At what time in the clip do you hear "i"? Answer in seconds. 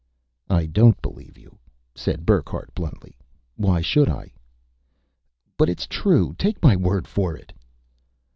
0.49-0.65, 4.09-4.31